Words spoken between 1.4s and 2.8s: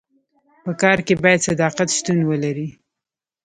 صداقت شتون ولري.